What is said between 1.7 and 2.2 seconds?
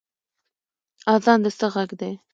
غږ دی؟